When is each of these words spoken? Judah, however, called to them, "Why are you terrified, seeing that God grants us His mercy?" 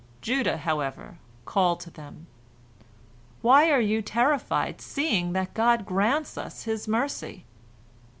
Judah, 0.19 0.57
however, 0.57 1.19
called 1.45 1.79
to 1.81 1.91
them, 1.91 2.25
"Why 3.43 3.69
are 3.69 3.79
you 3.79 4.01
terrified, 4.01 4.81
seeing 4.81 5.33
that 5.33 5.53
God 5.53 5.85
grants 5.85 6.39
us 6.39 6.63
His 6.63 6.87
mercy?" 6.87 7.45